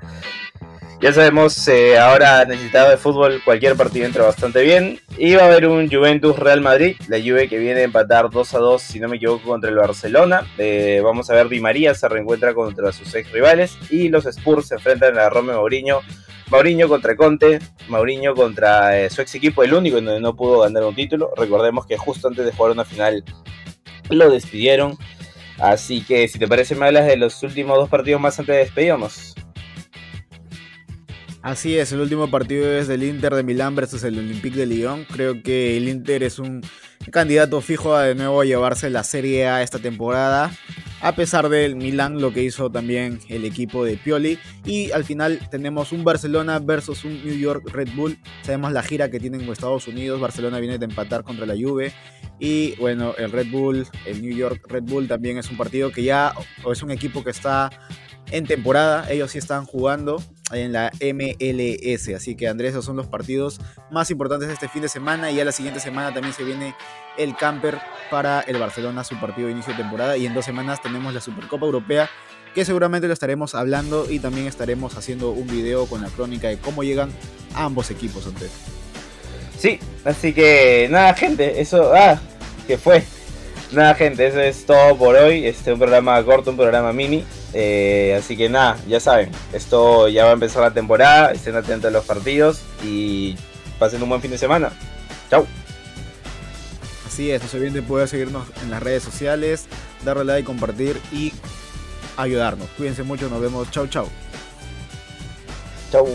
Ya 1.04 1.12
sabemos, 1.12 1.68
eh, 1.68 1.99
ahora 1.99 2.46
necesitado 2.46 2.88
de 2.88 2.96
fútbol, 2.96 3.42
cualquier 3.44 3.76
partido 3.76 4.06
entra 4.06 4.25
bastante 4.25 4.62
bien. 4.62 4.99
Y 5.18 5.34
va 5.34 5.42
a 5.42 5.46
haber 5.49 5.66
un 5.66 5.87
Juventus 5.90 6.38
Real 6.38 6.62
Madrid, 6.62 6.96
la 7.08 7.18
Juve 7.18 7.46
que 7.46 7.58
viene 7.58 7.80
a 7.80 7.84
empatar 7.84 8.30
2 8.30 8.54
a 8.54 8.58
2, 8.58 8.82
si 8.82 9.00
no 9.00 9.08
me 9.08 9.16
equivoco, 9.16 9.46
contra 9.46 9.68
el 9.68 9.76
Barcelona. 9.76 10.46
Eh, 10.56 11.02
vamos 11.04 11.28
a 11.28 11.34
ver, 11.34 11.50
Di 11.50 11.61
María 11.61 11.92
se 11.94 12.08
reencuentra 12.08 12.54
contra 12.54 12.90
sus 12.90 13.14
ex 13.14 13.30
rivales. 13.32 13.76
Y 13.90 14.08
los 14.08 14.25
Spurs 14.25 14.68
se 14.68 14.76
enfrentan 14.76 15.18
a 15.18 15.28
Rome 15.28 15.52
Mourinho. 15.52 16.00
Mourinho 16.50 16.88
contra 16.88 17.14
Conte, 17.16 17.58
Mourinho 17.88 18.34
contra 18.34 18.99
eh, 18.99 19.11
su 19.11 19.20
ex 19.20 19.34
equipo, 19.34 19.62
el 19.62 19.75
único 19.75 19.99
en 19.99 20.06
donde 20.06 20.23
no 20.23 20.34
pudo 20.34 20.61
ganar 20.61 20.84
un 20.84 20.94
título. 20.94 21.32
Recordemos 21.37 21.84
que 21.84 21.99
justo 21.99 22.28
antes 22.28 22.46
de 22.46 22.52
jugar 22.52 22.73
una 22.73 22.87
final 22.87 23.23
lo 24.08 24.30
despidieron. 24.30 24.96
Así 25.58 26.00
que 26.00 26.28
si 26.28 26.38
te 26.38 26.49
parece, 26.49 26.75
me 26.75 26.87
hablas 26.87 27.06
de 27.06 27.18
los 27.18 27.42
últimos 27.42 27.76
dos 27.76 27.90
partidos 27.90 28.23
más 28.23 28.38
antes 28.38 28.75
de. 28.75 29.43
Así 31.44 31.76
es, 31.76 31.92
el 31.92 32.00
último 32.00 32.30
partido 32.30 32.72
es 32.72 32.88
del 32.88 33.02
Inter 33.02 33.34
de 33.34 33.42
Milán 33.42 33.74
versus 33.74 34.02
el 34.02 34.18
Olympique 34.18 34.56
de 34.56 34.64
Lyon. 34.64 35.04
Creo 35.04 35.42
que 35.42 35.76
el 35.76 35.90
Inter 35.90 36.22
es 36.22 36.38
un 36.38 36.62
candidato 37.10 37.60
fijo 37.60 37.94
a 37.94 38.04
de 38.04 38.14
nuevo 38.14 38.40
a 38.40 38.46
llevarse 38.46 38.88
la 38.88 39.04
Serie 39.04 39.46
A 39.46 39.60
esta 39.60 39.78
temporada. 39.78 40.50
A 41.02 41.14
pesar 41.14 41.50
del 41.50 41.76
Milán, 41.76 42.18
lo 42.18 42.32
que 42.32 42.42
hizo 42.42 42.70
también 42.70 43.18
el 43.28 43.44
equipo 43.44 43.84
de 43.84 43.98
Pioli. 43.98 44.38
Y 44.64 44.90
al 44.92 45.04
final 45.04 45.38
tenemos 45.50 45.92
un 45.92 46.02
Barcelona 46.02 46.60
versus 46.60 47.04
un 47.04 47.22
New 47.22 47.36
York 47.36 47.68
Red 47.74 47.90
Bull. 47.94 48.18
Sabemos 48.40 48.72
la 48.72 48.82
gira 48.82 49.10
que 49.10 49.20
tienen 49.20 49.42
en 49.42 49.52
Estados 49.52 49.86
Unidos. 49.86 50.18
Barcelona 50.22 50.60
viene 50.60 50.78
de 50.78 50.86
empatar 50.86 51.24
contra 51.24 51.44
la 51.44 51.52
Juve. 51.54 51.92
Y 52.40 52.74
bueno, 52.76 53.14
el 53.18 53.30
Red 53.30 53.48
Bull, 53.50 53.86
el 54.06 54.22
New 54.22 54.34
York 54.34 54.64
Red 54.66 54.84
Bull 54.84 55.08
también 55.08 55.36
es 55.36 55.50
un 55.50 55.58
partido 55.58 55.92
que 55.92 56.04
ya, 56.04 56.32
o 56.62 56.72
es 56.72 56.82
un 56.82 56.90
equipo 56.90 57.22
que 57.22 57.32
está 57.32 57.68
en 58.30 58.46
temporada. 58.46 59.10
Ellos 59.10 59.32
sí 59.32 59.36
están 59.36 59.66
jugando 59.66 60.22
en 60.52 60.72
la 60.72 60.90
MLS. 61.00 62.08
Así 62.14 62.34
que 62.34 62.48
Andrés, 62.48 62.70
esos 62.70 62.84
son 62.84 62.96
los 62.96 63.06
partidos 63.06 63.60
más 63.90 64.10
importantes 64.10 64.48
de 64.48 64.54
este 64.54 64.68
fin 64.68 64.82
de 64.82 64.88
semana. 64.88 65.30
Y 65.30 65.36
ya 65.36 65.44
la 65.44 65.52
siguiente 65.52 65.80
semana 65.80 66.12
también 66.12 66.34
se 66.34 66.44
viene 66.44 66.74
el 67.16 67.36
camper 67.36 67.78
para 68.10 68.40
el 68.40 68.58
Barcelona, 68.58 69.04
su 69.04 69.18
partido 69.18 69.46
de 69.46 69.52
inicio 69.52 69.72
de 69.72 69.82
temporada. 69.82 70.16
Y 70.16 70.26
en 70.26 70.34
dos 70.34 70.44
semanas 70.44 70.82
tenemos 70.82 71.14
la 71.14 71.20
Supercopa 71.20 71.66
Europea, 71.66 72.08
que 72.54 72.64
seguramente 72.64 73.06
lo 73.06 73.12
estaremos 73.12 73.54
hablando 73.54 74.10
y 74.10 74.18
también 74.18 74.46
estaremos 74.46 74.96
haciendo 74.96 75.30
un 75.30 75.46
video 75.46 75.86
con 75.86 76.02
la 76.02 76.08
crónica 76.08 76.48
de 76.48 76.58
cómo 76.58 76.84
llegan 76.84 77.10
ambos 77.54 77.90
equipos, 77.90 78.26
Andrés. 78.26 78.50
Sí, 79.58 79.78
así 80.04 80.32
que 80.32 80.88
nada, 80.90 81.14
gente, 81.14 81.60
eso, 81.60 81.92
ah, 81.94 82.20
que 82.66 82.76
fue. 82.76 83.02
Nada, 83.72 83.94
gente, 83.94 84.26
eso 84.26 84.40
es 84.40 84.66
todo 84.66 84.96
por 84.96 85.16
hoy. 85.16 85.46
Este 85.46 85.72
un 85.72 85.78
programa 85.78 86.22
corto, 86.22 86.50
un 86.50 86.56
programa 86.56 86.92
mini. 86.92 87.24
Eh, 87.56 88.16
así 88.18 88.37
que 88.37 88.49
nada, 88.49 88.76
ya 88.88 88.99
saben, 88.99 89.30
esto 89.52 90.08
ya 90.08 90.25
va 90.25 90.30
a 90.30 90.34
empezar 90.34 90.62
la 90.62 90.73
temporada, 90.73 91.30
estén 91.30 91.54
atentos 91.54 91.88
a 91.88 91.92
los 91.92 92.04
partidos 92.04 92.62
y 92.82 93.37
pasen 93.78 94.02
un 94.02 94.08
buen 94.08 94.20
fin 94.20 94.32
de 94.32 94.38
semana. 94.38 94.73
Chau. 95.30 95.46
Así 97.06 97.30
es, 97.30 97.40
no 97.40 97.49
se 97.49 97.56
olviden 97.56 97.75
de 97.75 97.82
poder 97.82 98.08
seguirnos 98.08 98.49
en 98.62 98.73
las 98.73 98.82
redes 98.82 99.04
sociales, 99.04 99.66
darle 100.04 100.25
like, 100.25 100.44
compartir 100.44 101.00
y 101.12 101.32
ayudarnos. 102.16 102.68
Cuídense 102.76 103.04
mucho, 103.04 103.28
nos 103.28 103.40
vemos. 103.40 103.70
Chau, 103.70 103.87
chau. 103.87 104.08
Chau. 105.92 106.08